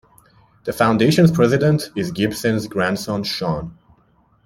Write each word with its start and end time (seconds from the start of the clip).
The 0.63 0.73
Foundation's 0.73 1.31
president 1.31 1.91
is 1.95 2.09
Gibson's 2.09 2.65
grandson 2.65 3.21
Sean. 3.23 3.77